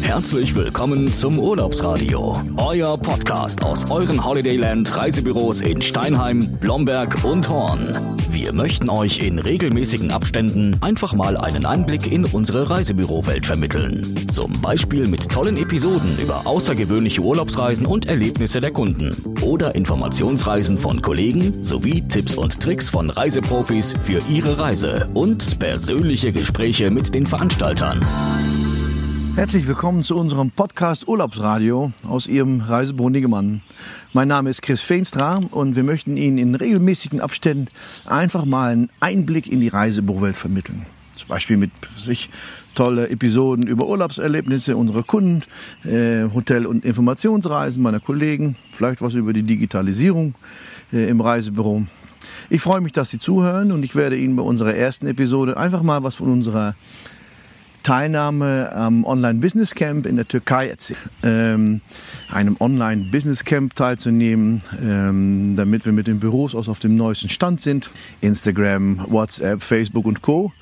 Herzlich 0.00 0.54
willkommen 0.54 1.12
zum 1.12 1.38
Urlaubsradio, 1.38 2.42
euer 2.56 2.98
Podcast 2.98 3.62
aus 3.62 3.90
euren 3.90 4.24
Holidayland 4.24 4.96
Reisebüros 4.96 5.60
in 5.60 5.80
Steinheim, 5.82 6.58
Blomberg 6.58 7.22
und 7.24 7.48
Horn. 7.48 8.16
Wir 8.30 8.52
möchten 8.52 8.88
euch 8.88 9.18
in 9.18 9.38
regelmäßigen 9.38 10.10
Abständen 10.10 10.76
einfach 10.80 11.14
mal 11.14 11.36
einen 11.36 11.66
Einblick 11.66 12.10
in 12.10 12.24
unsere 12.24 12.70
Reisebürowelt 12.70 13.46
vermitteln. 13.46 14.16
Zum 14.28 14.60
Beispiel 14.60 15.06
mit 15.06 15.30
tollen 15.30 15.56
Episoden 15.56 16.18
über 16.18 16.46
außergewöhnliche 16.46 17.20
Urlaubsreisen 17.20 17.86
und 17.86 18.06
Erlebnisse 18.06 18.60
der 18.60 18.72
Kunden 18.72 19.14
oder 19.42 19.74
Informationsreisen 19.74 20.78
von 20.78 21.02
Kollegen 21.02 21.62
sowie 21.62 22.02
Tipps 22.08 22.34
und 22.34 22.58
Tricks 22.60 22.88
von 22.88 23.10
Reiseprofis 23.10 23.94
für 24.02 24.20
ihre 24.28 24.58
Reise 24.58 25.08
und 25.14 25.58
persönliche 25.58 26.32
Gespräche 26.32 26.90
mit 26.90 27.14
den 27.14 27.26
Veranstaltern. 27.26 28.04
Herzlich 29.36 29.66
willkommen 29.66 30.04
zu 30.04 30.16
unserem 30.16 30.50
Podcast 30.50 31.08
Urlaubsradio 31.08 31.92
aus 32.06 32.26
Ihrem 32.26 32.60
Reisebüro 32.60 33.10
Niggemann. 33.10 33.62
Mein 34.12 34.28
Name 34.28 34.50
ist 34.50 34.60
Chris 34.60 34.82
Feenstra 34.82 35.40
und 35.50 35.76
wir 35.76 35.84
möchten 35.84 36.16
Ihnen 36.16 36.36
in 36.36 36.54
regelmäßigen 36.54 37.20
Abständen 37.20 37.68
einfach 38.04 38.44
mal 38.44 38.72
einen 38.72 38.90
Einblick 39.00 39.50
in 39.50 39.60
die 39.60 39.68
Reisebürowelt 39.68 40.36
vermitteln. 40.36 40.84
Zum 41.16 41.28
Beispiel 41.28 41.56
mit 41.56 41.70
sich 41.96 42.28
tolle 42.74 43.08
Episoden 43.08 43.66
über 43.66 43.86
Urlaubserlebnisse 43.86 44.76
unserer 44.76 45.02
Kunden, 45.02 45.42
äh, 45.84 46.24
Hotel- 46.34 46.66
und 46.66 46.84
Informationsreisen 46.84 47.82
meiner 47.82 48.00
Kollegen, 48.00 48.56
vielleicht 48.72 49.00
was 49.00 49.14
über 49.14 49.32
die 49.32 49.42
Digitalisierung 49.42 50.34
äh, 50.92 51.08
im 51.08 51.20
Reisebüro. 51.20 51.84
Ich 52.48 52.60
freue 52.60 52.80
mich, 52.80 52.92
dass 52.92 53.10
Sie 53.10 53.18
zuhören 53.18 53.70
und 53.72 53.84
ich 53.84 53.94
werde 53.94 54.16
Ihnen 54.16 54.36
bei 54.36 54.42
unserer 54.42 54.74
ersten 54.74 55.06
Episode 55.06 55.56
einfach 55.56 55.82
mal 55.82 56.02
was 56.02 56.16
von 56.16 56.30
unserer 56.30 56.74
Teilnahme 57.82 58.72
am 58.72 59.04
Online-Business 59.04 59.74
Camp 59.74 60.06
in 60.06 60.16
der 60.16 60.28
Türkei 60.28 60.68
erzählt. 60.68 60.98
Ähm, 61.22 61.80
einem 62.30 62.56
Online-Business 62.60 63.44
Camp 63.44 63.74
teilzunehmen, 63.74 64.62
ähm, 64.82 65.54
damit 65.56 65.84
wir 65.84 65.92
mit 65.92 66.06
den 66.06 66.20
Büros 66.20 66.54
aus 66.54 66.68
auf 66.68 66.78
dem 66.78 66.96
neuesten 66.96 67.28
Stand 67.28 67.60
sind. 67.60 67.90
Instagram, 68.20 69.06
WhatsApp, 69.10 69.62
Facebook 69.62 70.06
und 70.06 70.22
Co. 70.22 70.52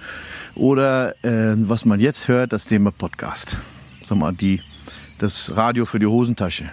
Oder 0.55 1.15
äh, 1.25 1.55
was 1.57 1.85
man 1.85 2.01
jetzt 2.01 2.29
hört, 2.29 2.53
das 2.53 2.65
Thema 2.65 2.91
Podcast. 2.91 3.57
Sag 4.03 4.19
mal, 4.19 4.33
die, 4.33 4.61
das 5.19 5.57
Radio 5.57 5.85
für 5.85 5.99
die 5.99 6.07
Hosentasche. 6.07 6.71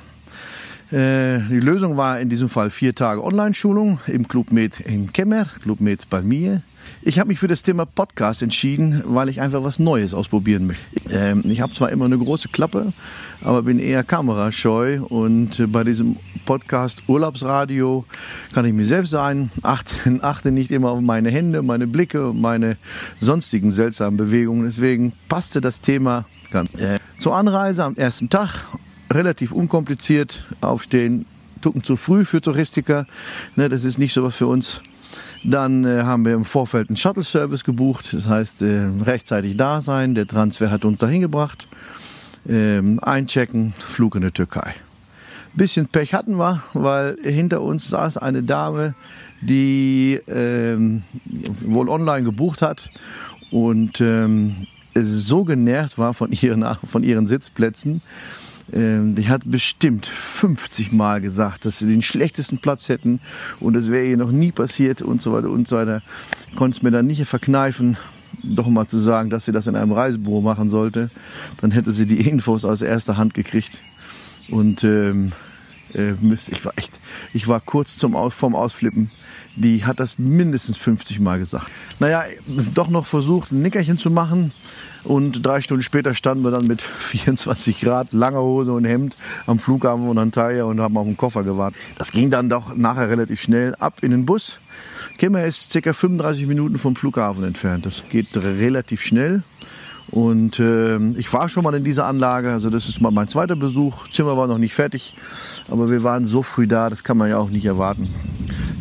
Äh, 0.92 1.40
die 1.50 1.60
Lösung 1.60 1.98
war 1.98 2.20
in 2.20 2.30
diesem 2.30 2.48
Fall 2.48 2.70
vier 2.70 2.94
Tage 2.94 3.24
Online-Schulung 3.24 4.00
im 4.08 4.28
Club 4.28 4.52
Med 4.52 4.80
in 4.82 5.12
Kemmer, 5.12 5.48
Club 5.64 5.82
Med 5.82 6.08
bei 6.10 6.22
mir. 6.22 6.62
Ich 7.02 7.20
habe 7.20 7.30
mich 7.30 7.40
für 7.40 7.48
das 7.48 7.64
Thema 7.64 7.86
Podcast 7.86 8.44
entschieden, 8.44 9.04
weil 9.06 9.30
ich 9.30 9.42
einfach 9.42 9.64
was 9.64 9.80
Neues 9.80 10.14
ausprobieren 10.14 10.68
möchte. 10.68 10.84
Ähm, 11.10 11.44
ich 11.46 11.62
habe 11.62 11.74
zwar 11.74 11.90
immer 11.92 12.06
eine 12.06 12.18
große 12.18 12.50
Klappe, 12.50 12.94
aber 13.42 13.64
bin 13.64 13.80
eher 13.80 14.04
kamerascheu 14.04 15.02
und 15.02 15.60
äh, 15.60 15.66
bei 15.66 15.84
diesem 15.84 16.18
Podcast 16.46 17.02
Urlaubsradio 17.08 18.06
kann 18.54 18.66
ich 18.66 18.74
mir 18.74 18.86
selbst 18.86 19.10
sein, 19.10 19.50
achte, 19.64 20.20
achte 20.22 20.52
nicht 20.52 20.70
immer 20.70 20.92
auf 20.92 21.02
meine 21.02 21.32
Hände, 21.32 21.64
meine 21.64 21.88
Blicke 21.88 22.30
und 22.30 22.42
meine 22.42 22.78
sonstigen 23.18 23.72
seltsamen 23.72 24.18
Bewegungen. 24.18 24.66
Deswegen 24.66 25.14
passte 25.30 25.62
das 25.62 25.82
Thema 25.82 26.26
ganz. 26.52 26.72
Äh, 26.80 27.00
zur 27.18 27.36
Anreise 27.36 27.84
am 27.84 27.96
ersten 27.96 28.30
Tag 28.30 28.66
relativ 29.16 29.52
unkompliziert 29.52 30.46
aufstehen, 30.62 31.26
tucken 31.62 31.84
zu 31.84 31.96
früh 31.96 32.26
für 32.26 32.42
Touristiker. 32.42 33.08
Ne, 33.56 33.70
das 33.70 33.84
ist 33.84 33.98
nicht 33.98 34.14
so 34.14 34.24
was 34.24 34.36
für 34.36 34.48
uns. 34.48 34.82
Dann 35.44 35.86
äh, 35.86 36.04
haben 36.04 36.26
wir 36.26 36.34
im 36.34 36.46
Vorfeld 36.46 36.90
einen 36.90 36.98
Shuttle-Service 36.98 37.64
gebucht, 37.64 38.14
das 38.14 38.28
heißt 38.28 38.64
äh, 38.64 38.88
rechtzeitig 39.06 39.58
da 39.58 39.82
sein. 39.82 40.16
Der 40.16 40.28
Transfer 40.28 40.72
hat 40.72 40.86
uns 40.86 41.00
dahin 41.00 41.22
gebracht. 41.22 41.68
Ähm, 42.48 43.00
einchecken, 43.02 43.74
Flug 43.78 44.16
in 44.16 44.22
die 44.22 44.32
Türkei. 44.32 44.76
Bisschen 45.54 45.88
Pech 45.88 46.14
hatten 46.14 46.36
wir, 46.38 46.62
weil 46.74 47.18
hinter 47.24 47.62
uns 47.62 47.90
saß 47.90 48.18
eine 48.18 48.44
Dame, 48.44 48.94
die 49.42 50.20
ähm, 50.28 51.04
wohl 51.62 51.90
online 51.90 52.24
gebucht 52.24 52.62
hat 52.62 52.90
und 53.52 54.02
ähm, 54.02 54.68
so 54.96 55.44
genervt 55.44 55.98
war 55.98 56.14
von 56.14 56.32
ihren, 56.42 56.66
von 56.86 57.04
ihren 57.04 57.28
Sitzplätzen, 57.28 58.02
ähm, 58.74 59.16
die 59.16 59.30
hat 59.30 59.44
bestimmt 59.46 60.06
50 60.06 60.92
Mal 60.92 61.22
gesagt, 61.22 61.66
dass 61.66 61.80
sie 61.80 61.88
den 61.88 62.02
schlechtesten 62.02 62.58
Platz 62.58 62.90
hätten 62.90 63.20
und 63.60 63.74
das 63.74 63.92
wäre 63.92 64.06
ihr 64.06 64.18
noch 64.18 64.32
nie 64.32 64.52
passiert 64.52 65.02
und 65.02 65.22
so 65.22 65.34
weiter 65.34 65.50
und 65.50 65.68
so 65.68 65.78
weiter. 65.78 66.02
Konnte 66.56 66.78
es 66.78 66.84
mir 66.84 66.92
dann 66.92 67.08
nicht 67.08 67.24
verkneifen, 67.26 67.98
doch 68.44 68.68
mal 68.68 68.88
zu 68.88 68.98
sagen, 68.98 69.30
dass 69.30 69.46
sie 69.46 69.52
das 69.52 69.68
in 69.68 69.76
einem 69.76 69.92
Reisebüro 69.92 70.42
machen 70.42 70.70
sollte. 70.70 71.10
Dann 71.62 71.72
hätte 71.72 71.92
sie 71.92 72.06
die 72.06 72.28
Infos 72.28 72.66
aus 72.66 72.82
erster 72.82 73.18
Hand 73.18 73.34
gekriegt. 73.34 73.82
Und 74.50 74.84
ähm, 74.84 75.32
äh, 75.96 76.14
ich 76.32 76.66
war 76.66 76.74
echt, 76.76 77.00
ich 77.34 77.48
war 77.48 77.60
kurz 77.60 77.98
zum 77.98 78.16
Aus, 78.16 78.34
vom 78.34 78.56
Ausflippen. 78.56 79.12
Die 79.56 79.86
hat 79.86 80.00
das 80.00 80.18
mindestens 80.18 80.78
50 80.78 81.20
Mal 81.20 81.40
gesagt. 81.40 81.72
Naja, 82.00 82.26
doch 82.74 82.90
noch 82.90 83.06
versucht, 83.06 83.52
ein 83.52 83.62
Nickerchen 83.62 83.98
zu 83.98 84.12
machen. 84.12 84.52
Und 85.06 85.46
drei 85.46 85.62
Stunden 85.62 85.84
später 85.84 86.16
standen 86.16 86.44
wir 86.44 86.52
dann 86.52 86.68
mit 86.68 86.82
24 86.82 87.80
Grad, 87.80 88.12
langer 88.12 88.42
Hose 88.42 88.74
und 88.74 88.86
Hemd 88.86 89.16
am 89.46 89.60
Flughafen 89.60 90.08
von 90.08 90.18
Antalya 90.18 90.66
und 90.66 90.82
haben 90.82 90.98
auf 90.98 91.06
den 91.06 91.16
Koffer 91.16 91.44
gewartet. 91.44 91.80
Das 91.98 92.12
ging 92.12 92.30
dann 92.32 92.50
doch 92.50 92.76
nachher 92.76 93.10
relativ 93.10 93.42
schnell 93.42 93.76
ab 93.76 94.00
in 94.02 94.12
den 94.12 94.26
Bus. 94.26 94.60
Kimmer 95.18 95.46
ist 95.46 95.72
ca. 95.72 95.94
35 95.94 96.48
Minuten 96.48 96.78
vom 96.78 96.96
Flughafen 96.96 97.44
entfernt. 97.44 97.86
Das 97.86 98.04
geht 98.10 98.36
relativ 98.36 99.02
schnell. 99.02 99.44
Und 100.16 100.60
äh, 100.62 100.98
ich 101.20 101.32
war 101.34 101.50
schon 101.50 101.66
mal 101.66 101.76
in 101.76 101.84
dieser 101.84 102.06
Anlage, 102.06 102.50
also 102.50 102.70
das 102.70 102.88
ist 102.88 103.02
mal 103.02 103.12
mein 103.12 103.28
zweiter 103.28 103.58
Besuch. 103.58 104.10
Zimmer 104.12 104.38
war 104.38 104.48
noch 104.48 104.58
nicht 104.58 104.74
fertig, 104.74 105.14
aber 105.70 105.92
wir 105.92 106.04
waren 106.04 106.24
so 106.24 106.42
früh 106.42 106.68
da, 106.68 106.90
das 106.90 107.04
kann 107.04 107.18
man 107.18 107.30
ja 107.30 107.38
auch 107.38 107.50
nicht 107.50 107.66
erwarten. 107.66 108.08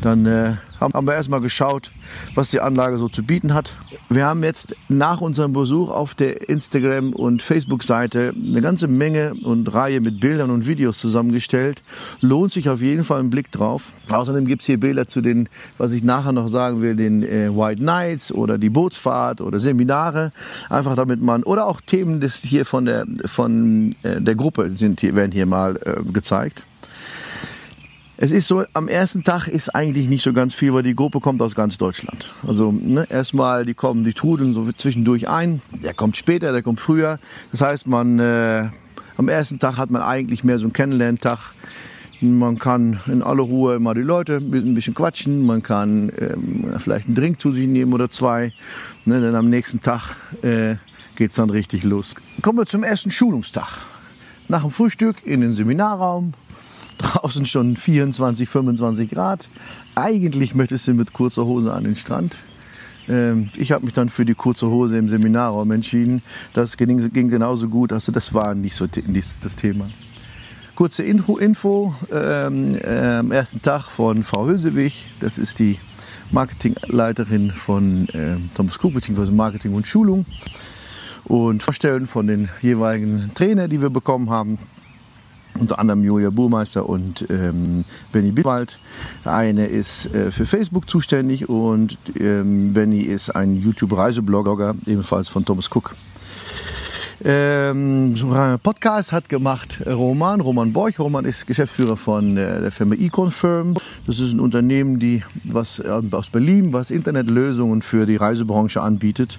Dann 0.04 0.26
äh, 0.26 0.52
haben 0.80 1.06
wir 1.06 1.14
erstmal 1.14 1.40
geschaut, 1.40 1.92
was 2.34 2.50
die 2.50 2.60
Anlage 2.60 2.98
so 2.98 3.08
zu 3.08 3.22
bieten 3.22 3.54
hat. 3.54 3.74
Wir 4.10 4.26
haben 4.26 4.44
jetzt 4.44 4.76
nach 4.90 5.22
unserem 5.22 5.54
Besuch 5.54 5.88
auf 5.88 6.14
der 6.14 6.50
Instagram- 6.50 7.14
und 7.14 7.40
Facebook-Seite 7.40 8.34
eine 8.36 8.60
ganze 8.60 8.86
Menge 8.86 9.32
und 9.44 9.72
Reihe 9.72 10.02
mit 10.02 10.20
Bildern 10.20 10.50
und 10.50 10.66
Videos 10.66 10.98
zusammengestellt. 10.98 11.82
Lohnt 12.20 12.52
sich 12.52 12.68
auf 12.68 12.82
jeden 12.82 13.02
Fall 13.02 13.20
ein 13.20 13.30
Blick 13.30 13.50
drauf. 13.50 13.92
Außerdem 14.10 14.44
gibt 14.44 14.60
es 14.60 14.66
hier 14.66 14.78
Bilder 14.78 15.06
zu 15.06 15.22
den, 15.22 15.48
was 15.78 15.92
ich 15.92 16.04
nachher 16.04 16.32
noch 16.32 16.48
sagen 16.48 16.82
will, 16.82 16.96
den 16.96 17.22
äh, 17.22 17.48
White 17.56 17.82
Nights 17.82 18.30
oder 18.30 18.58
die 18.58 18.68
Bootsfahrt 18.68 19.40
oder 19.40 19.58
Seminare. 19.58 20.32
Einfach 20.68 20.96
damit 20.96 21.22
man, 21.22 21.44
oder 21.44 21.66
auch 21.66 21.80
Themen 21.80 22.20
des 22.20 22.42
hier 22.42 22.66
von 22.66 22.84
der, 22.84 23.06
von 23.24 23.96
äh, 24.02 24.20
der 24.20 24.34
Gruppe 24.34 24.70
sind 24.70 25.00
hier, 25.00 25.16
werden 25.16 25.32
hier 25.32 25.46
mal 25.46 25.78
äh, 25.82 26.02
gezeigt. 26.12 26.66
Es 28.24 28.32
ist 28.32 28.48
so, 28.48 28.64
am 28.72 28.88
ersten 28.88 29.22
Tag 29.22 29.48
ist 29.48 29.74
eigentlich 29.74 30.08
nicht 30.08 30.22
so 30.22 30.32
ganz 30.32 30.54
viel, 30.54 30.72
weil 30.72 30.82
die 30.82 30.94
Gruppe 30.94 31.20
kommt 31.20 31.42
aus 31.42 31.54
ganz 31.54 31.76
Deutschland. 31.76 32.32
Also 32.48 32.72
ne, 32.72 33.06
erstmal, 33.10 33.66
die 33.66 33.74
kommen, 33.74 34.02
die 34.02 34.14
trudeln 34.14 34.54
so 34.54 34.72
zwischendurch 34.72 35.28
ein. 35.28 35.60
Der 35.82 35.92
kommt 35.92 36.16
später, 36.16 36.50
der 36.50 36.62
kommt 36.62 36.80
früher. 36.80 37.18
Das 37.52 37.60
heißt, 37.60 37.86
man 37.86 38.18
äh, 38.18 38.70
am 39.18 39.28
ersten 39.28 39.58
Tag 39.58 39.76
hat 39.76 39.90
man 39.90 40.00
eigentlich 40.00 40.42
mehr 40.42 40.58
so 40.58 40.64
einen 40.64 40.72
Kennenlerntag. 40.72 41.52
Man 42.22 42.58
kann 42.58 42.98
in 43.08 43.22
aller 43.22 43.42
Ruhe 43.42 43.78
mal 43.78 43.92
die 43.92 44.00
Leute 44.00 44.36
ein 44.36 44.72
bisschen 44.72 44.94
quatschen. 44.94 45.44
Man 45.44 45.62
kann 45.62 46.10
ähm, 46.18 46.72
vielleicht 46.78 47.04
einen 47.04 47.16
Drink 47.16 47.42
zu 47.42 47.52
sich 47.52 47.66
nehmen 47.66 47.92
oder 47.92 48.08
zwei. 48.08 48.54
Ne, 49.04 49.20
dann 49.20 49.34
am 49.34 49.50
nächsten 49.50 49.82
Tag 49.82 50.16
äh, 50.40 50.76
geht's 51.16 51.34
dann 51.34 51.50
richtig 51.50 51.84
los. 51.84 52.14
Kommen 52.40 52.58
wir 52.58 52.64
zum 52.64 52.84
ersten 52.84 53.10
Schulungstag. 53.10 53.82
Nach 54.48 54.62
dem 54.62 54.70
Frühstück 54.70 55.26
in 55.26 55.42
den 55.42 55.52
Seminarraum, 55.52 56.32
Draußen 56.98 57.44
schon 57.44 57.76
24, 57.76 58.48
25 58.48 59.10
Grad. 59.10 59.48
Eigentlich 59.94 60.54
möchtest 60.54 60.88
du 60.88 60.94
mit 60.94 61.12
kurzer 61.12 61.44
Hose 61.44 61.72
an 61.72 61.84
den 61.84 61.94
Strand. 61.94 62.36
Ähm, 63.08 63.50
ich 63.56 63.72
habe 63.72 63.84
mich 63.84 63.94
dann 63.94 64.08
für 64.08 64.24
die 64.24 64.34
kurze 64.34 64.68
Hose 64.68 64.96
im 64.96 65.08
Seminarraum 65.08 65.70
entschieden. 65.70 66.22
Das 66.52 66.76
ging, 66.76 67.12
ging 67.12 67.28
genauso 67.28 67.68
gut. 67.68 67.92
Also 67.92 68.12
das 68.12 68.32
war 68.34 68.54
nicht 68.54 68.74
so 68.74 68.86
das 68.86 69.56
Thema. 69.56 69.90
Kurze 70.74 71.04
Info, 71.04 71.36
Info 71.36 71.94
ähm, 72.10 72.76
äh, 72.82 73.18
am 73.18 73.30
ersten 73.30 73.62
Tag 73.62 73.84
von 73.84 74.24
Frau 74.24 74.46
Hösewig. 74.46 75.06
Das 75.20 75.38
ist 75.38 75.58
die 75.58 75.78
Marketingleiterin 76.32 77.50
von 77.50 78.08
äh, 78.08 78.36
Thomas 78.56 78.78
Cook, 78.82 78.94
beziehungsweise 78.94 79.30
Marketing 79.30 79.74
und 79.74 79.86
Schulung. 79.86 80.26
Und 81.24 81.62
Vorstellen 81.62 82.06
von 82.06 82.26
den 82.26 82.48
jeweiligen 82.60 83.30
Trainer, 83.34 83.68
die 83.68 83.80
wir 83.80 83.90
bekommen 83.90 84.30
haben 84.30 84.58
unter 85.58 85.78
anderem 85.78 86.04
Julia 86.04 86.30
Burmeister 86.30 86.88
und 86.88 87.26
ähm, 87.30 87.84
Benny 88.12 88.32
Bittwald. 88.32 88.78
Eine 89.24 89.66
ist 89.66 90.12
äh, 90.14 90.30
für 90.30 90.46
Facebook 90.46 90.88
zuständig 90.88 91.48
und 91.48 91.96
ähm, 92.18 92.72
Benny 92.72 93.00
ist 93.00 93.30
ein 93.30 93.56
YouTube-Reiseblogger, 93.56 94.74
ebenfalls 94.86 95.28
von 95.28 95.44
Thomas 95.44 95.70
Cook. 95.74 95.96
Ähm, 97.26 98.14
Podcast 98.62 99.12
hat 99.12 99.30
gemacht 99.30 99.80
Roman, 99.86 100.40
Roman 100.40 100.72
Borch. 100.72 100.98
Roman 100.98 101.24
ist 101.24 101.46
Geschäftsführer 101.46 101.96
von 101.96 102.36
äh, 102.36 102.60
der 102.60 102.70
Firma 102.70 102.96
eConfirm. 102.96 103.76
Das 104.06 104.18
ist 104.18 104.32
ein 104.32 104.40
Unternehmen, 104.40 104.98
die 104.98 105.22
was 105.44 105.78
äh, 105.78 106.02
aus 106.10 106.28
Berlin, 106.28 106.72
was 106.74 106.90
Internetlösungen 106.90 107.80
für 107.80 108.04
die 108.04 108.16
Reisebranche 108.16 108.82
anbietet. 108.82 109.38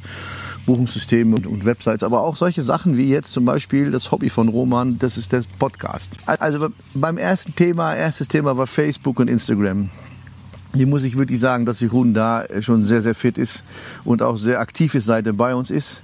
Buchungssysteme 0.65 1.35
und, 1.35 1.47
und, 1.47 1.65
Websites, 1.65 2.03
aber 2.03 2.21
auch 2.21 2.35
solche 2.35 2.63
Sachen 2.63 2.97
wie 2.97 3.09
jetzt 3.09 3.31
zum 3.31 3.45
Beispiel 3.45 3.91
das 3.91 4.11
Hobby 4.11 4.29
von 4.29 4.49
Roman, 4.49 4.97
das 4.99 5.17
ist 5.17 5.31
der 5.31 5.43
Podcast. 5.59 6.17
Also 6.25 6.69
beim 6.93 7.17
ersten 7.17 7.55
Thema, 7.55 7.95
erstes 7.95 8.27
Thema 8.27 8.57
war 8.57 8.67
Facebook 8.67 9.19
und 9.19 9.29
Instagram. 9.29 9.89
Hier 10.73 10.87
muss 10.87 11.03
ich 11.03 11.17
wirklich 11.17 11.39
sagen, 11.39 11.65
dass 11.65 11.79
Jeroen 11.79 12.13
da 12.13 12.45
schon 12.59 12.83
sehr, 12.83 13.01
sehr 13.01 13.15
fit 13.15 13.37
ist 13.37 13.63
und 14.03 14.21
auch 14.21 14.37
sehr 14.37 14.59
aktiv 14.59 14.93
ist, 14.95 15.05
seit 15.05 15.25
er 15.25 15.33
bei 15.33 15.55
uns 15.55 15.69
ist. 15.69 16.03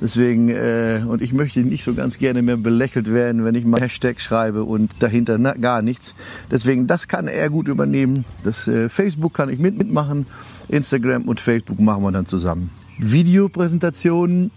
Deswegen, 0.00 0.48
äh, 0.48 1.02
und 1.06 1.22
ich 1.22 1.32
möchte 1.32 1.60
nicht 1.60 1.84
so 1.84 1.94
ganz 1.94 2.18
gerne 2.18 2.42
mehr 2.42 2.56
belächelt 2.56 3.12
werden, 3.12 3.44
wenn 3.44 3.54
ich 3.54 3.64
mal 3.64 3.80
Hashtag 3.80 4.20
schreibe 4.20 4.64
und 4.64 4.96
dahinter 4.98 5.38
na, 5.38 5.54
gar 5.54 5.82
nichts. 5.82 6.14
Deswegen, 6.50 6.86
das 6.86 7.08
kann 7.08 7.28
er 7.28 7.48
gut 7.48 7.68
übernehmen. 7.68 8.24
Das 8.42 8.68
äh, 8.68 8.88
Facebook 8.88 9.32
kann 9.34 9.48
ich 9.48 9.58
mit, 9.58 9.78
mitmachen. 9.78 10.26
Instagram 10.68 11.22
und 11.22 11.40
Facebook 11.40 11.80
machen 11.80 12.02
wir 12.02 12.12
dann 12.12 12.26
zusammen. 12.26 12.70
Videopräsentationen, 12.98 14.50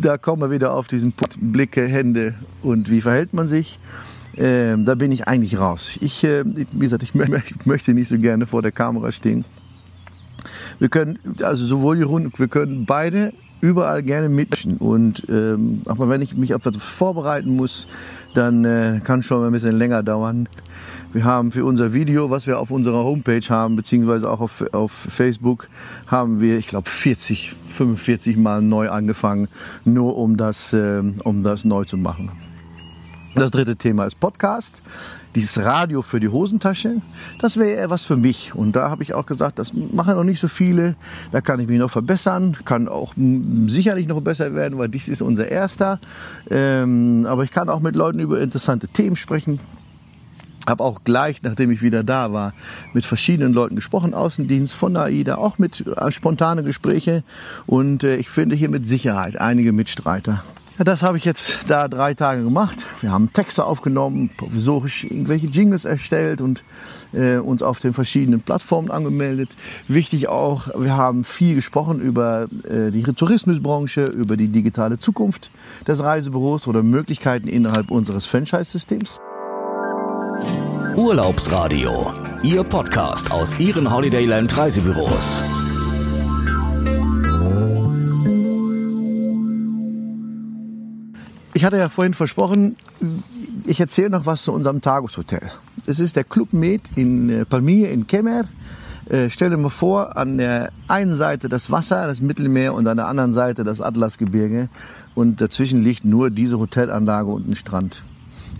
da 0.00 0.18
kommen 0.18 0.42
wir 0.42 0.50
wieder 0.50 0.74
auf 0.74 0.88
diesen 0.88 1.12
Punkt, 1.12 1.38
Blicke, 1.40 1.86
Hände 1.86 2.34
und 2.62 2.90
wie 2.90 3.00
verhält 3.00 3.32
man 3.32 3.46
sich. 3.46 3.78
Äh, 4.36 4.76
da 4.78 4.94
bin 4.94 5.12
ich 5.12 5.28
eigentlich 5.28 5.58
raus. 5.58 5.98
Ich, 6.00 6.24
äh, 6.24 6.44
wie 6.44 6.78
gesagt, 6.78 7.02
ich 7.04 7.14
möchte 7.66 7.94
nicht 7.94 8.08
so 8.08 8.18
gerne 8.18 8.46
vor 8.46 8.62
der 8.62 8.72
Kamera 8.72 9.12
stehen. 9.12 9.44
Wir 10.78 10.88
können, 10.88 11.18
also 11.42 11.64
sowohl 11.64 11.98
Jeroen, 11.98 12.32
wir 12.36 12.48
können 12.48 12.86
beide 12.86 13.32
überall 13.62 14.02
gerne 14.02 14.28
mitmischen. 14.28 14.76
Und 14.76 15.22
ähm, 15.30 15.80
aber 15.86 16.10
wenn 16.10 16.20
ich 16.20 16.36
mich 16.36 16.54
auf 16.54 16.66
etwas 16.66 16.82
vorbereiten 16.82 17.56
muss, 17.56 17.88
dann 18.34 18.64
äh, 18.66 19.00
kann 19.02 19.22
schon 19.22 19.44
ein 19.44 19.52
bisschen 19.52 19.78
länger 19.78 20.02
dauern. 20.02 20.48
Wir 21.12 21.24
haben 21.24 21.52
für 21.52 21.64
unser 21.64 21.92
Video, 21.92 22.30
was 22.30 22.46
wir 22.46 22.58
auf 22.58 22.70
unserer 22.70 23.04
Homepage 23.04 23.46
haben, 23.48 23.76
beziehungsweise 23.76 24.30
auch 24.30 24.40
auf, 24.40 24.64
auf 24.72 24.92
Facebook, 24.92 25.68
haben 26.06 26.40
wir, 26.40 26.56
ich 26.56 26.66
glaube, 26.66 26.88
40, 26.88 27.54
45 27.68 28.36
Mal 28.36 28.62
neu 28.62 28.88
angefangen, 28.88 29.48
nur 29.84 30.16
um 30.16 30.36
das, 30.36 30.72
äh, 30.72 31.02
um 31.22 31.42
das 31.42 31.64
neu 31.64 31.84
zu 31.84 31.96
machen. 31.96 32.30
Das 33.34 33.50
dritte 33.50 33.76
Thema 33.76 34.04
ist 34.04 34.20
Podcast. 34.20 34.82
Dieses 35.34 35.64
Radio 35.64 36.02
für 36.02 36.20
die 36.20 36.28
Hosentasche, 36.28 37.00
das 37.38 37.56
wäre 37.56 37.70
eher 37.70 37.88
was 37.88 38.04
für 38.04 38.18
mich. 38.18 38.54
Und 38.54 38.76
da 38.76 38.90
habe 38.90 39.02
ich 39.02 39.14
auch 39.14 39.24
gesagt, 39.24 39.58
das 39.58 39.72
machen 39.72 40.14
noch 40.16 40.24
nicht 40.24 40.38
so 40.38 40.48
viele. 40.48 40.96
Da 41.30 41.40
kann 41.40 41.58
ich 41.58 41.66
mich 41.66 41.78
noch 41.78 41.90
verbessern, 41.90 42.58
kann 42.66 42.88
auch 42.88 43.14
sicherlich 43.66 44.06
noch 44.06 44.20
besser 44.20 44.54
werden, 44.54 44.78
weil 44.78 44.90
dies 44.90 45.08
ist 45.08 45.22
unser 45.22 45.48
erster. 45.48 45.98
Ähm, 46.50 47.24
aber 47.26 47.44
ich 47.44 47.50
kann 47.50 47.70
auch 47.70 47.80
mit 47.80 47.96
Leuten 47.96 48.18
über 48.18 48.38
interessante 48.38 48.86
Themen 48.88 49.16
sprechen. 49.16 49.60
Habe 50.68 50.84
auch 50.84 51.02
gleich, 51.02 51.42
nachdem 51.42 51.70
ich 51.70 51.80
wieder 51.80 52.04
da 52.04 52.34
war, 52.34 52.52
mit 52.92 53.06
verschiedenen 53.06 53.54
Leuten 53.54 53.76
gesprochen, 53.76 54.12
Außendienst 54.12 54.74
von 54.74 54.94
AIDA, 54.94 55.36
auch 55.36 55.58
mit 55.58 55.86
äh, 55.86 56.12
spontane 56.12 56.62
Gespräche. 56.62 57.24
Und 57.66 58.04
äh, 58.04 58.16
ich 58.16 58.28
finde 58.28 58.54
hier 58.56 58.68
mit 58.68 58.86
Sicherheit 58.86 59.40
einige 59.40 59.72
Mitstreiter. 59.72 60.44
Ja, 60.78 60.84
das 60.84 61.02
habe 61.02 61.18
ich 61.18 61.24
jetzt 61.24 61.70
da 61.70 61.86
drei 61.86 62.14
Tage 62.14 62.42
gemacht. 62.42 62.78
Wir 63.00 63.12
haben 63.12 63.32
Texte 63.32 63.64
aufgenommen, 63.64 64.30
provisorisch 64.36 65.04
irgendwelche 65.04 65.46
Jingles 65.46 65.84
erstellt 65.84 66.40
und 66.40 66.64
äh, 67.12 67.36
uns 67.36 67.62
auf 67.62 67.78
den 67.78 67.92
verschiedenen 67.92 68.40
Plattformen 68.40 68.90
angemeldet. 68.90 69.54
Wichtig 69.86 70.28
auch, 70.28 70.68
wir 70.78 70.96
haben 70.96 71.24
viel 71.24 71.54
gesprochen 71.54 72.00
über 72.00 72.48
äh, 72.64 72.90
die 72.90 73.02
Tourismusbranche, 73.02 74.04
über 74.04 74.38
die 74.38 74.48
digitale 74.48 74.98
Zukunft 74.98 75.50
des 75.86 76.02
Reisebüros 76.02 76.66
oder 76.66 76.82
Möglichkeiten 76.82 77.48
innerhalb 77.48 77.90
unseres 77.90 78.24
Franchise-Systems. 78.24 79.18
Urlaubsradio, 80.96 82.12
Ihr 82.42 82.64
Podcast 82.64 83.30
aus 83.30 83.58
Ihren 83.58 83.90
Holidayland 83.90 84.56
Reisebüros. 84.56 85.42
Ich 91.62 91.66
hatte 91.66 91.76
ja 91.76 91.88
vorhin 91.88 92.12
versprochen, 92.12 92.74
ich 93.66 93.78
erzähle 93.78 94.10
noch 94.10 94.26
was 94.26 94.42
zu 94.42 94.52
unserem 94.52 94.80
Tageshotel. 94.80 95.52
Es 95.86 96.00
ist 96.00 96.16
der 96.16 96.24
Club 96.24 96.52
Med 96.52 96.90
in 96.96 97.28
äh, 97.28 97.44
Palmyre 97.44 97.88
in 97.92 98.08
Kemer. 98.08 98.46
Äh, 99.08 99.30
stell 99.30 99.50
dir 99.50 99.56
mal 99.56 99.68
vor, 99.68 100.16
an 100.16 100.38
der 100.38 100.72
einen 100.88 101.14
Seite 101.14 101.48
das 101.48 101.70
Wasser, 101.70 102.08
das 102.08 102.20
Mittelmeer 102.20 102.74
und 102.74 102.88
an 102.88 102.96
der 102.96 103.06
anderen 103.06 103.32
Seite 103.32 103.62
das 103.62 103.80
Atlasgebirge. 103.80 104.70
Und 105.14 105.40
dazwischen 105.40 105.80
liegt 105.80 106.04
nur 106.04 106.30
diese 106.30 106.58
Hotelanlage 106.58 107.30
und 107.30 107.48
ein 107.48 107.54
Strand. 107.54 108.02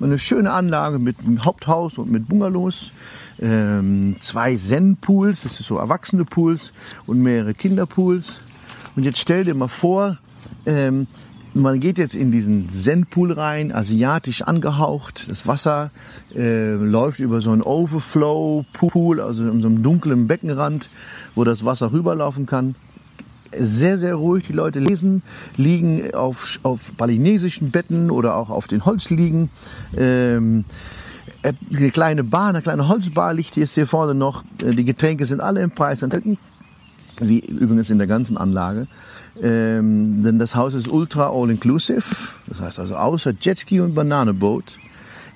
Eine 0.01 0.17
schöne 0.17 0.53
Anlage 0.53 1.01
mit 1.01 1.19
einem 1.19 1.45
Haupthaus 1.45 1.99
und 1.99 2.09
mit 2.09 2.29
Bungalows. 2.29 2.93
Ähm, 3.41 4.15
zwei 4.21 4.55
Zen-Pools, 4.55 5.43
das 5.43 5.59
ist 5.59 5.67
so 5.67 5.77
erwachsene 5.77 6.25
Pools 6.25 6.73
und 7.09 7.21
mehrere 7.21 7.53
Kinderpools. 7.53 8.43
Und 8.95 9.03
jetzt 9.03 9.19
stell 9.19 9.43
dir 9.43 9.57
mal 9.57 9.67
vor, 9.67 10.19
ähm, 10.67 11.09
man 11.55 11.81
geht 11.81 11.99
jetzt 11.99 12.15
in 12.15 12.31
diesen 12.31 12.69
Zen-Pool 12.69 13.33
rein, 13.33 13.73
asiatisch 13.73 14.43
angehaucht. 14.43 15.29
Das 15.29 15.47
Wasser 15.47 15.91
äh, 16.35 16.75
läuft 16.75 17.21
über 17.21 17.41
so 17.41 17.51
einen 17.51 17.63
Overflow-Pool, 17.63 19.21
also 19.21 19.49
in 19.49 19.61
so 19.61 19.69
einem 19.69 19.83
dunklen 19.83 20.27
Beckenrand, 20.27 20.91
wo 21.35 21.45
das 21.45 21.65
Wasser 21.65 21.93
rüberlaufen 21.93 22.47
kann. 22.47 22.75
Sehr, 23.55 23.99
sehr 23.99 24.15
ruhig. 24.15 24.47
Die 24.47 24.55
Leute 24.55 24.81
lesen, 24.81 25.23
liegen 25.57 26.15
auf, 26.15 26.59
auf 26.63 26.93
balinesischen 26.93 27.71
Betten 27.71 28.11
oder 28.11 28.37
auch 28.37 28.49
auf 28.49 28.67
den 28.67 28.87
Holzliegen. 28.87 29.51
Ähm, 29.97 30.65
äh, 31.43 31.53
eine 31.77 31.91
kleine 31.91 32.25
Bar, 32.25 32.49
eine 32.49 32.63
kleine 32.63 32.89
Holzbar 32.89 33.35
liegt 33.35 33.57
jetzt 33.57 33.75
hier 33.75 33.87
vorne 33.87 34.15
noch. 34.15 34.45
Äh, 34.59 34.75
die 34.75 34.85
Getränke 34.85 35.27
sind 35.27 35.41
alle 35.41 35.61
im 35.61 35.71
Preis 35.71 36.03
enthalten, 36.03 36.39
wie 37.20 37.41
übrigens 37.41 37.91
in 37.91 37.99
der 37.99 38.06
ganzen 38.06 38.37
Anlage. 38.37 38.87
Ähm, 39.41 40.23
denn 40.23 40.38
das 40.38 40.55
Haus 40.55 40.75
ist 40.75 40.88
ultra 40.88 41.31
all-inclusive. 41.31 42.03
Das 42.47 42.61
heißt 42.61 42.81
also, 42.81 42.97
außer 42.97 43.32
Jetski 43.41 43.81
und 43.81 43.94
Bananenboot 43.94 44.79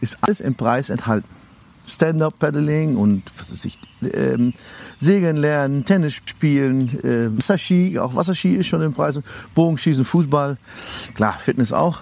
ist 0.00 0.18
alles 0.20 0.40
im 0.40 0.54
Preis 0.54 0.90
enthalten. 0.90 1.28
Stand-up-Paddling 1.86 2.96
und 2.96 3.22
was 3.38 3.52
weiß 3.52 3.64
ich, 3.64 3.78
ähm, 4.12 4.52
Segeln 4.96 5.36
lernen, 5.36 5.84
Tennis 5.84 6.14
spielen, 6.14 6.88
äh, 7.04 7.36
Wasserski, 7.36 7.98
auch 7.98 8.16
Wasserski 8.16 8.56
ist 8.56 8.66
schon 8.66 8.82
im 8.82 8.92
Preis, 8.92 9.20
Bogenschießen, 9.54 10.04
Fußball, 10.04 10.58
klar, 11.14 11.38
Fitness 11.38 11.72
auch. 11.72 12.00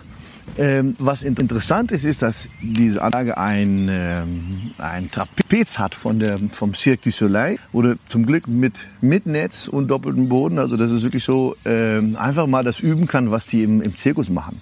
Ähm, 0.56 0.94
was 0.98 1.22
interessant 1.22 1.90
ist, 1.90 2.04
ist, 2.04 2.22
dass 2.22 2.48
diese 2.62 3.02
Anlage 3.02 3.38
ein, 3.38 3.88
ähm, 3.90 4.70
ein 4.78 5.10
Trapez 5.10 5.78
hat 5.78 5.96
von 5.96 6.20
der, 6.20 6.38
vom 6.52 6.74
Cirque 6.74 7.02
du 7.02 7.10
Soleil. 7.10 7.58
Oder 7.72 7.96
zum 8.08 8.24
Glück 8.24 8.46
mit, 8.46 8.86
mit 9.00 9.26
Netz 9.26 9.66
und 9.66 9.88
doppeltem 9.88 10.28
Boden. 10.28 10.58
Also 10.58 10.76
dass 10.76 10.92
es 10.92 11.02
wirklich 11.02 11.24
so 11.24 11.56
ähm, 11.64 12.16
einfach 12.16 12.46
mal 12.46 12.62
das 12.62 12.78
üben 12.80 13.08
kann, 13.08 13.30
was 13.30 13.46
die 13.46 13.62
im, 13.62 13.82
im 13.82 13.96
Zirkus 13.96 14.30
machen. 14.30 14.60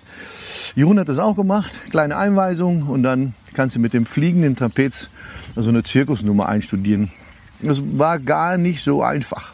Jeroen 0.74 0.98
hat 0.98 1.08
das 1.08 1.18
auch 1.18 1.36
gemacht. 1.36 1.90
Kleine 1.90 2.16
Einweisung 2.16 2.84
und 2.84 3.02
dann 3.02 3.34
kannst 3.52 3.76
du 3.76 3.80
mit 3.80 3.92
dem 3.92 4.06
fliegenden 4.06 4.56
Trapez 4.56 5.10
also 5.56 5.68
eine 5.68 5.82
Zirkusnummer 5.82 6.48
einstudieren. 6.48 7.10
Das 7.62 7.82
war 7.98 8.18
gar 8.18 8.56
nicht 8.56 8.82
so 8.82 9.02
einfach. 9.02 9.52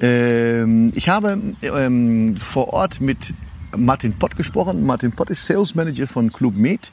Ähm, 0.00 0.92
ich 0.94 1.08
habe 1.08 1.38
ähm, 1.62 2.36
vor 2.36 2.72
Ort 2.72 3.00
mit 3.00 3.34
Martin 3.76 4.12
Pott 4.14 4.36
gesprochen. 4.36 4.84
Martin 4.84 5.12
Pott 5.12 5.30
ist 5.30 5.46
Sales 5.46 5.74
Manager 5.74 6.06
von 6.06 6.32
Club 6.32 6.54
Med. 6.54 6.92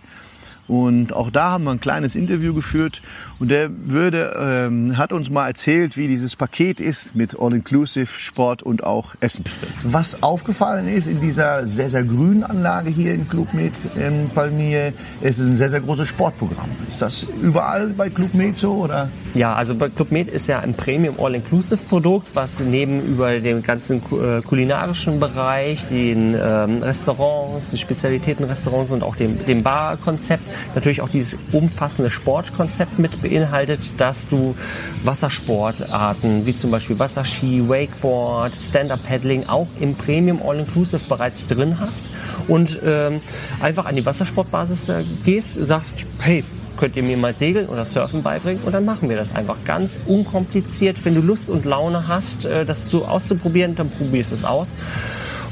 Und 0.68 1.14
auch 1.14 1.30
da 1.30 1.52
haben 1.52 1.64
wir 1.64 1.72
ein 1.72 1.80
kleines 1.80 2.16
Interview 2.16 2.54
geführt 2.54 3.02
und 3.40 3.50
der 3.50 3.70
würde, 3.72 4.36
ähm, 4.40 4.98
hat 4.98 5.14
uns 5.14 5.30
mal 5.30 5.48
erzählt, 5.48 5.96
wie 5.96 6.08
dieses 6.08 6.36
Paket 6.36 6.80
ist 6.80 7.16
mit 7.16 7.40
All-Inclusive, 7.40 8.08
Sport 8.20 8.64
und 8.64 8.84
auch 8.84 9.16
Essen. 9.20 9.46
Was 9.84 10.24
aufgefallen 10.24 10.88
ist 10.88 11.08
in 11.08 11.22
dieser 11.22 11.66
sehr, 11.66 11.90
sehr 11.90 12.04
grünen 12.04 12.44
Anlage 12.44 12.90
hier 12.90 13.14
in 13.14 13.28
Club 13.28 13.54
Med 13.54 13.74
in 13.96 14.30
Palmier, 14.34 14.92
ist 15.22 15.40
ein 15.40 15.56
sehr, 15.56 15.70
sehr 15.70 15.82
großes 15.82 16.08
Sportprogramm. 16.08 16.70
Ist 16.88 17.02
das 17.02 17.26
überall 17.42 17.88
bei 17.90 18.10
Club 18.10 18.34
Med 18.34 18.58
so 18.58 18.74
oder? 18.74 19.10
Ja, 19.36 19.54
also 19.54 19.76
bei 19.76 19.90
Club 19.90 20.12
Med 20.12 20.28
ist 20.30 20.48
ja 20.48 20.60
ein 20.60 20.74
Premium 20.74 21.16
All-Inclusive 21.20 21.78
Produkt, 21.88 22.30
was 22.34 22.60
neben 22.60 23.02
über 23.06 23.40
den 23.40 23.62
ganzen 23.62 23.98
äh, 23.98 24.42
kulinarischen 24.42 25.20
Bereich, 25.20 25.88
den 25.90 26.34
ähm, 26.34 26.82
Restaurants, 26.82 27.70
die 27.70 27.78
Spezialitätenrestaurants 27.78 28.92
und 28.92 29.04
auch 29.04 29.16
dem, 29.16 29.46
dem 29.46 29.64
Barkonzept 29.64 30.44
natürlich 30.76 31.02
auch 31.02 31.10
dieses 31.10 31.38
umfassende 31.52 32.10
Sportkonzept 32.10 33.00
mit 33.00 33.22
beinhaltet, 33.22 34.00
dass 34.00 34.28
du 34.28 34.56
Wassersportarten 35.04 36.46
wie 36.46 36.56
zum 36.56 36.72
Beispiel 36.72 37.00
Wasserski, 37.00 37.68
Wakeboard, 37.68 38.56
Stand-Up-Paddling 38.56 39.48
auch 39.48 39.68
im 39.80 39.96
Premium 39.96 40.42
All-Inclusive 40.42 41.02
bereits 41.08 41.46
drin 41.46 41.80
hast 41.80 42.12
und 42.48 42.80
ähm, 42.86 43.22
einfach 43.62 43.86
an 43.86 43.96
die 43.96 44.06
Wassersportbasis 44.06 44.92
gehst, 45.24 45.58
sagst, 45.66 46.06
hey, 46.20 46.44
könnt 46.78 46.96
ihr 46.96 47.04
mir 47.04 47.18
mal 47.18 47.34
segeln 47.34 47.68
oder 47.68 47.86
surfen 47.86 48.24
beibringen 48.24 48.64
und 48.64 48.74
dann 48.74 48.86
machen 48.86 49.10
wir 49.10 49.18
das 49.18 49.36
einfach 49.36 49.58
ganz 49.66 49.92
unkompliziert. 50.06 51.04
Wenn 51.04 51.16
du 51.16 51.22
Lust 51.22 51.50
und 51.50 51.66
Laune 51.66 52.08
hast, 52.08 52.46
äh, 52.46 52.66
das 52.66 52.90
so 52.90 53.06
auszuprobieren, 53.06 53.76
dann 53.76 53.90
probierst 53.90 54.32
es 54.32 54.46
aus. 54.46 54.76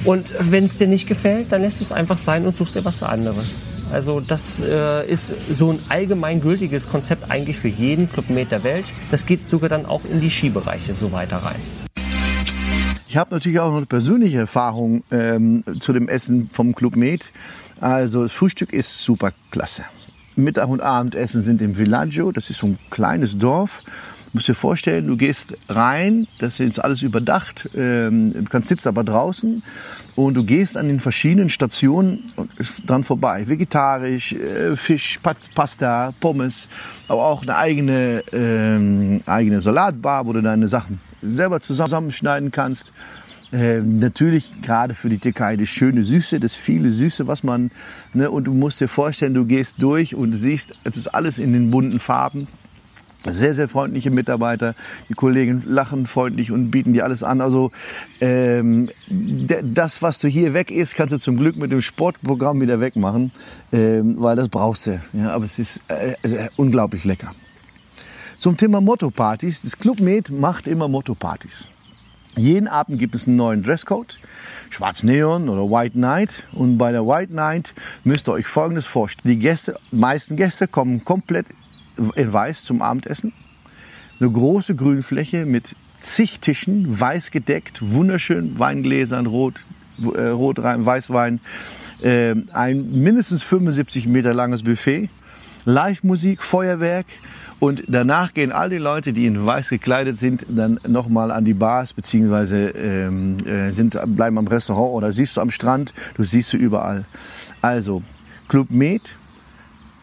Und 0.06 0.28
wenn 0.40 0.66
es 0.66 0.78
dir 0.78 0.88
nicht 0.88 1.08
gefällt, 1.08 1.52
dann 1.52 1.62
lässt 1.62 1.82
es 1.82 1.92
einfach 1.92 2.18
sein 2.18 2.46
und 2.46 2.56
suchst 2.56 2.76
dir 2.76 2.86
was 2.86 3.02
anderes. 3.02 3.62
Also 3.92 4.20
das 4.20 4.60
äh, 4.60 5.10
ist 5.10 5.32
so 5.58 5.72
ein 5.72 5.80
allgemeingültiges 5.89 6.89
Konzept 6.89 7.30
eigentlich 7.30 7.58
für 7.58 7.68
jeden 7.68 8.12
Clubmet 8.12 8.51
der 8.51 8.63
Welt. 8.63 8.86
Das 9.12 9.25
geht 9.25 9.44
sogar 9.44 9.70
dann 9.70 9.86
auch 9.86 10.01
in 10.06 10.22
die 10.22 10.30
Skibereiche 10.30 10.94
so 10.94 11.12
weiter 11.12 11.38
rein. 11.38 11.62
Ich 13.08 13.18
habe 13.18 13.34
natürlich 13.34 13.60
auch 13.60 13.70
noch 13.70 13.77
eine 13.77 13.86
persönliche 13.86 14.39
Erfahrung 14.39 15.04
ähm, 15.10 15.63
zu 15.80 15.94
dem 15.94 16.10
Essen 16.10 16.50
vom 16.51 16.75
Club 16.75 16.96
Med. 16.98 17.32
Also 17.80 18.24
das 18.24 18.34
Frühstück 18.34 18.74
ist 18.74 19.01
super 19.01 19.32
klasse. 19.51 19.84
Mittag 20.36 20.68
und 20.68 20.82
Abendessen 20.82 21.42
sind 21.42 21.62
im 21.62 21.77
Villaggio, 21.77 22.34
das 22.34 22.50
ist 22.50 22.60
so 22.60 22.68
ein 22.68 22.77
kleines 22.89 23.38
Dorf. 23.38 23.84
Musst 24.36 24.50
dir 24.50 24.54
vorstellen, 24.54 25.08
du 25.08 25.15
gehst 25.15 25.56
rein, 25.70 26.27
das 26.39 26.60
ist 26.60 26.80
alles 26.80 27.01
überdacht, 27.04 27.70
ähm, 27.74 28.34
du 28.34 28.44
kannst 28.44 28.68
sitzen 28.68 28.89
aber 28.89 29.06
draußen 29.06 29.63
und 30.18 30.34
du 30.34 30.44
gehst 30.44 30.75
an 30.75 30.89
den 30.89 31.00
verschiedenen 31.00 31.48
Stationen 31.48 32.25
dran 32.86 33.06
vorbei. 33.06 33.48
Vegetarisch, 33.48 34.34
äh, 34.34 34.75
Fisch, 34.75 35.22
Pasta, 35.56 36.13
Pommes, 36.20 36.68
aber 37.08 37.24
auch 37.24 37.44
eine 37.44 37.56
eigene, 37.56 38.25
ähm, 38.34 39.22
eigene 39.25 39.62
Salatbar, 39.62 40.25
wo 40.25 40.34
du 40.34 40.42
deine 40.42 40.68
Sachen 40.68 41.00
selber 41.22 41.62
zusammenschneiden 41.62 42.51
kannst. 42.51 42.92
Äh, 43.54 43.80
natürlich 43.80 44.62
gerade 44.62 44.96
für 44.96 45.08
die 45.08 45.20
Türkei 45.20 45.56
das 45.56 45.70
schöne 45.70 46.04
Süße, 46.04 46.42
das 46.42 46.56
viele 46.56 46.89
Süße, 46.89 47.25
was 47.25 47.42
man, 47.42 47.72
ne, 48.13 48.30
und 48.30 48.44
du 48.44 48.54
musst 48.54 48.82
dir 48.82 48.89
vorstellen, 48.89 49.34
du 49.34 49.46
gehst 49.46 49.82
durch 49.82 50.13
und 50.13 50.34
siehst, 50.34 50.75
es 50.84 50.98
ist 50.98 51.08
alles 51.08 51.38
in 51.38 51.54
den 51.54 51.72
bunten 51.72 52.01
Farben. 52.01 52.50
Sehr, 53.24 53.54
sehr 53.56 53.68
freundliche 53.68 54.12
Mitarbeiter. 54.12 54.76
Die 55.10 55.14
Kollegen 55.14 55.64
lachen 55.66 56.06
freundlich 56.06 56.52
und 56.52 56.70
bieten 56.70 56.94
dir 56.94 57.06
alles 57.06 57.24
an. 57.24 57.42
Also 57.42 57.72
ähm, 58.22 58.90
das, 59.10 60.02
was 60.04 60.20
du 60.20 60.28
hier 60.28 60.54
weg 60.54 60.70
isst, 60.70 60.96
kannst 60.96 61.14
du 61.14 61.18
zum 61.18 61.38
Glück 61.38 61.56
mit 61.56 61.72
dem 61.72 61.82
Sportprogramm 61.82 62.62
wieder 62.62 62.80
wegmachen, 62.80 63.32
ähm, 63.72 64.16
weil 64.20 64.36
das 64.36 64.50
brauchst 64.50 64.88
du. 64.88 65.02
Ja, 65.14 65.32
aber 65.32 65.46
es 65.46 65.58
ist 65.58 65.82
äh, 65.88 66.14
äh, 66.22 66.50
unglaublich 66.56 67.04
lecker. 67.04 67.34
Zum 68.38 68.58
Thema 68.58 68.82
Motto-Partys. 68.82 69.62
Das 69.62 69.80
Club 69.80 70.00
Med 70.00 70.30
macht 70.30 70.68
immer 70.68 70.88
Motto-Partys. 70.88 71.70
Jeden 72.36 72.68
Abend 72.68 73.00
gibt 73.00 73.16
es 73.16 73.28
einen 73.28 73.38
neuen 73.38 73.64
Dresscode. 73.64 74.20
Schwarz 74.70 75.04
Neon 75.04 75.48
oder 75.48 75.64
White 75.64 75.98
Night. 75.98 76.46
Und 76.52 76.78
bei 76.78 76.92
der 76.92 77.08
White 77.08 77.34
Night 77.34 77.74
müsst 78.04 78.28
ihr 78.28 78.34
euch 78.34 78.46
Folgendes 78.46 78.86
vorstellen. 78.86 79.34
Die 79.34 79.40
Gäste, 79.40 79.76
meisten 79.92 80.36
Gäste 80.36 80.68
kommen 80.68 81.06
komplett 81.06 81.48
in 82.16 82.34
weiß 82.34 82.64
zum 82.64 82.82
Abendessen. 82.82 83.34
Eine 84.20 84.32
große 84.32 84.75
Grünfläche 84.75 85.46
mit 85.46 85.75
zig 86.00 86.40
Tischen, 86.40 87.00
weiß 87.00 87.32
gedeckt, 87.32 87.80
wunderschön 87.82 88.58
Weingläsern, 88.58 89.25
Rot, 89.25 89.66
äh, 90.02 90.28
Rotwein, 90.28 90.86
Weißwein, 90.86 91.40
äh, 92.02 92.36
ein 92.54 92.92
mindestens 92.92 93.44
75 93.44 94.08
Meter 94.08 94.34
langes 94.34 94.64
Buffet, 94.64 95.10
Live-Musik, 95.66 96.44
Feuerwerk 96.44 97.08
und 97.60 97.84
danach 97.88 98.34
gehen 98.34 98.52
all 98.52 98.70
die 98.70 98.78
Leute, 98.78 99.14
die 99.14 99.25
in 99.25 99.46
weiß 99.46 99.70
gekleidet 99.70 100.18
sind, 100.18 100.46
dann 100.50 100.80
nochmal 100.88 101.32
an 101.32 101.46
die 101.46 101.54
Bars 101.54 101.94
beziehungsweise 101.94 102.70
ähm, 102.70 103.40
äh, 103.46 103.72
sind, 103.72 103.98
bleiben 104.16 104.38
am 104.38 104.48
Restaurant 104.48 104.94
oder 104.94 105.12
siehst 105.12 105.38
du 105.38 105.42
am 105.42 105.50
Strand, 105.50 105.94
du 106.16 106.24
siehst 106.24 106.50
sie 106.50 106.58
überall. 106.58 107.06
Also 107.62 108.04
Club 108.48 108.72
Med, 108.72 109.16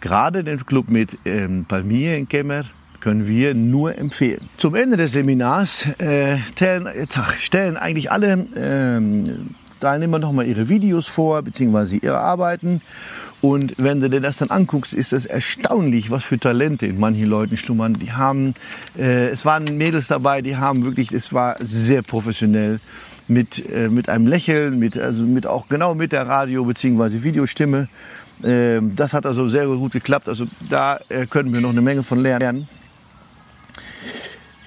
Gerade 0.03 0.43
den 0.43 0.67
Club 0.67 0.91
mit 0.91 1.17
ähm, 1.25 1.65
Palmier 1.67 2.17
in 2.17 2.29
Kemmer 2.29 2.65
können 3.01 3.29
wir 3.29 3.55
nur 3.55 3.97
empfehlen. 3.97 4.49
Zum 4.57 4.75
Ende 4.75 4.97
des 4.97 5.13
Seminars 5.13 5.87
äh, 5.99 6.39
tellen, 6.57 6.89
stellen 7.39 7.77
eigentlich 7.77 8.11
alle 8.11 8.47
ähm, 8.57 9.51
Teilnehmer 9.79 10.19
nochmal 10.19 10.49
ihre 10.49 10.69
Videos 10.69 11.07
vor, 11.07 11.43
beziehungsweise 11.43 11.97
ihre 11.97 12.19
Arbeiten. 12.19 12.83
Und 13.41 13.75
wenn 13.79 14.01
du 14.01 14.11
dir 14.11 14.21
das 14.21 14.39
dann 14.39 14.51
anguckst, 14.51 14.93
ist 14.93 15.13
es 15.13 15.25
erstaunlich, 15.25 16.11
was 16.11 16.25
für 16.25 16.39
Talente 16.39 16.87
in 16.87 16.99
manchen 16.99 17.29
Leuten 17.29 17.57
schlummern. 17.57 17.95
Die 17.95 18.13
haben, 18.13 18.55
äh, 18.99 19.29
es 19.29 19.45
waren 19.45 19.65
Mädels 19.65 20.09
dabei, 20.09 20.43
die 20.43 20.57
haben 20.57 20.85
wirklich, 20.85 21.13
es 21.13 21.33
war 21.33 21.57
sehr 21.61 22.03
professionell 22.03 22.81
mit, 23.29 23.65
äh, 23.71 23.89
mit 23.89 24.09
einem 24.09 24.27
Lächeln, 24.27 24.81
mit, 24.81 24.99
also 24.99 25.25
mit 25.25 25.47
auch 25.47 25.69
genau 25.69 25.95
mit 25.95 26.11
der 26.11 26.27
Radio- 26.27 26.65
bzw. 26.65 27.23
Videostimme. 27.23 27.89
Ähm, 28.45 28.95
das 28.97 29.13
hat 29.13 29.27
also 29.27 29.49
sehr 29.49 29.67
gut 29.67 29.93
geklappt. 29.93 30.29
Also 30.29 30.47
da 30.69 30.99
äh, 31.09 31.27
können 31.27 31.53
wir 31.55 31.61
noch 31.61 31.71
eine 31.71 31.81
Menge 31.81 32.03
von 32.03 32.19
lernen. 32.21 32.69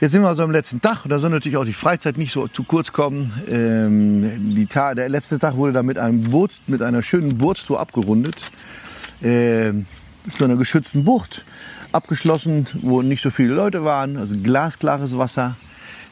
Jetzt 0.01 0.12
sind 0.12 0.24
wir 0.24 0.27
also 0.27 0.44
am 0.44 0.51
letzten 0.51 0.82
Tag 0.82 1.05
und 1.05 1.10
da 1.10 1.20
soll 1.20 1.29
natürlich 1.29 1.58
auch 1.58 1.65
die 1.65 1.74
Freizeit 1.74 2.17
nicht 2.17 2.34
so 2.34 2.48
zu 2.50 2.63
kurz 2.63 2.91
kommen. 2.91 3.32
Ähm, 3.48 4.67
Tag, 4.70 4.98
der 4.98 5.08
letzte 5.08 5.39
Tag 5.39 5.55
wurde 5.55 5.72
da 5.74 5.84
mit 5.84 5.98
einem 5.98 6.32
Boot, 6.32 6.51
mit 6.67 6.82
einer 6.82 7.01
schönen 7.01 7.38
Bootstour 7.38 7.79
abgerundet. 7.79 8.51
Ähm, 9.24 9.86
zu 10.36 10.44
einer 10.44 10.58
geschützten 10.58 11.05
Bucht 11.05 11.46
abgeschlossen, 11.91 12.67
wo 12.82 13.01
nicht 13.01 13.22
so 13.22 13.29
viele 13.29 13.53
Leute 13.53 13.86
waren, 13.86 14.17
also 14.17 14.36
glasklares 14.38 15.17
Wasser. 15.17 15.55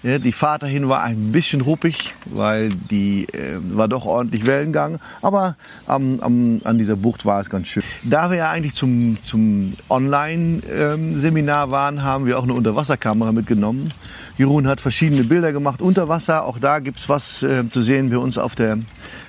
Ja, 0.04 0.20
die 0.20 0.34
Fahrt 0.34 0.64
dahin 0.64 0.90
war 0.90 1.02
ein 1.02 1.32
bisschen 1.32 1.62
ruppig, 1.62 2.14
weil 2.26 2.72
die 2.72 3.24
äh, 3.30 3.58
war 3.70 3.88
doch 3.88 4.06
ordentlich 4.06 4.46
Wellengang. 4.46 5.00
Aber 5.22 5.56
am, 5.88 6.20
am, 6.20 6.58
an 6.66 6.78
dieser 6.78 6.98
Bucht 6.98 7.26
war 7.26 7.40
es 7.40 7.50
ganz 7.50 7.70
schön. 7.70 7.84
Da 8.04 8.30
wir 8.30 8.38
ja 8.38 8.52
eigentlich 8.52 8.76
zum, 8.76 9.18
zum 9.24 9.76
Online-Seminar 9.90 11.72
waren, 11.72 12.04
haben 12.04 12.26
wir 12.26 12.38
auch 12.38 12.44
eine 12.44 12.54
Unterwasserkamera 12.54 13.32
mitgenommen. 13.32 13.94
Jeroen 14.38 14.68
hat 14.68 14.82
verschiedene 14.82 15.24
Bilder 15.24 15.54
gemacht 15.54 15.82
unter 15.82 16.10
Wasser. 16.10 16.44
Auch 16.44 16.60
da 16.60 16.80
gibt's 16.80 17.08
was 17.08 17.42
äh, 17.42 17.70
zu 17.70 17.82
sehen 17.82 18.10
bei 18.10 18.18
uns 18.18 18.38
auf 18.38 18.56
der 18.56 18.80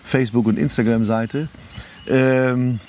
Facebook- 0.03 0.47
und 0.47 0.59
Instagram-Seite. 0.59 1.47
Ähm, 2.09 2.81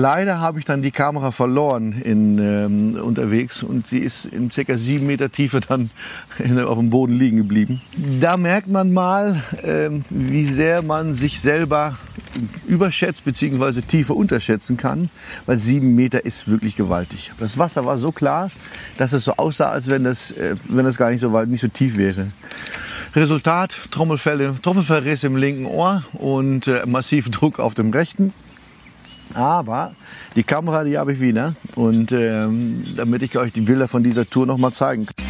Leider 0.00 0.38
habe 0.38 0.60
ich 0.60 0.64
dann 0.64 0.80
die 0.80 0.92
Kamera 0.92 1.32
verloren 1.32 1.90
in, 1.90 2.38
ähm, 2.38 3.02
unterwegs 3.02 3.64
und 3.64 3.88
sie 3.88 3.98
ist 3.98 4.26
in 4.26 4.48
circa 4.48 4.78
sieben 4.78 5.06
Meter 5.06 5.32
Tiefe 5.32 5.58
dann 5.60 5.90
auf 6.64 6.78
dem 6.78 6.90
Boden 6.90 7.14
liegen 7.14 7.38
geblieben. 7.38 7.82
Da 8.20 8.36
merkt 8.36 8.68
man 8.68 8.92
mal, 8.92 9.42
ähm, 9.64 10.04
wie 10.08 10.44
sehr 10.44 10.82
man 10.82 11.14
sich 11.14 11.40
selber 11.40 11.98
überschätzt 12.68 13.24
bzw. 13.24 13.80
Tiefe 13.80 14.14
unterschätzen 14.14 14.76
kann, 14.76 15.10
weil 15.46 15.56
sieben 15.56 15.96
Meter 15.96 16.24
ist 16.24 16.46
wirklich 16.46 16.76
gewaltig. 16.76 17.32
Das 17.40 17.58
Wasser 17.58 17.84
war 17.84 17.98
so 17.98 18.12
klar, 18.12 18.52
dass 18.98 19.12
es 19.12 19.24
so 19.24 19.32
aussah, 19.36 19.70
als 19.70 19.90
wenn 19.90 20.04
das, 20.04 20.30
äh, 20.30 20.54
wenn 20.68 20.84
das 20.84 20.96
gar 20.96 21.10
nicht 21.10 21.20
so, 21.20 21.32
weit, 21.32 21.48
nicht 21.48 21.60
so 21.60 21.68
tief 21.68 21.96
wäre. 21.96 22.28
Resultat, 23.16 23.76
Trommelfell, 23.90 24.54
Trommelfellriss 24.62 25.24
im 25.24 25.34
linken 25.34 25.66
Ohr 25.66 26.04
und 26.12 26.68
äh, 26.68 26.86
massiv 26.86 27.30
Druck 27.30 27.58
auf 27.58 27.74
dem 27.74 27.90
rechten. 27.90 28.32
Aber 29.34 29.94
die 30.34 30.42
Kamera, 30.42 30.84
die 30.84 30.98
habe 30.98 31.12
ich 31.12 31.20
wieder. 31.20 31.54
Und 31.74 32.12
ähm, 32.12 32.84
damit 32.96 33.22
ich 33.22 33.36
euch 33.38 33.52
die 33.52 33.60
Bilder 33.62 33.88
von 33.88 34.02
dieser 34.02 34.28
Tour 34.28 34.46
noch 34.46 34.58
mal 34.58 34.72
zeigen 34.72 35.06
kann. 35.06 35.28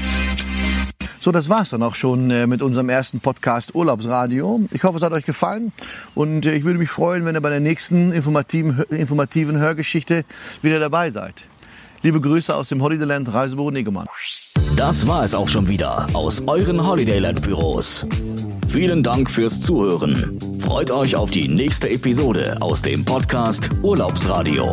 So, 1.20 1.32
das 1.32 1.48
war's 1.48 1.70
dann 1.70 1.82
auch 1.82 1.94
schon 1.94 2.30
äh, 2.30 2.46
mit 2.46 2.62
unserem 2.62 2.88
ersten 2.88 3.20
Podcast 3.20 3.74
Urlaubsradio. 3.74 4.60
Ich 4.70 4.84
hoffe, 4.84 4.98
es 4.98 5.02
hat 5.02 5.12
euch 5.12 5.24
gefallen 5.24 5.72
und 6.14 6.46
äh, 6.46 6.54
ich 6.54 6.64
würde 6.64 6.78
mich 6.78 6.90
freuen, 6.90 7.24
wenn 7.24 7.34
ihr 7.34 7.40
bei 7.40 7.50
der 7.50 7.60
nächsten 7.60 8.12
informativen, 8.12 8.82
informativen 8.90 9.58
Hörgeschichte 9.58 10.24
wieder 10.62 10.78
dabei 10.78 11.10
seid. 11.10 11.34
Liebe 12.02 12.20
Grüße 12.20 12.54
aus 12.54 12.68
dem 12.68 12.80
Holidayland 12.80 13.32
Reisebüro 13.32 13.72
Negemann. 13.72 14.06
Das 14.76 15.06
war 15.08 15.24
es 15.24 15.34
auch 15.34 15.48
schon 15.48 15.66
wieder 15.68 16.06
aus 16.14 16.40
euren 16.46 16.86
Holidayland 16.86 17.42
Büros. 17.42 18.06
Vielen 18.68 19.02
Dank 19.02 19.28
fürs 19.28 19.60
Zuhören. 19.60 20.38
Freut 20.58 20.90
euch 20.90 21.16
auf 21.16 21.30
die 21.30 21.48
nächste 21.48 21.88
Episode 21.88 22.56
aus 22.60 22.82
dem 22.82 23.04
Podcast 23.04 23.70
Urlaubsradio. 23.82 24.72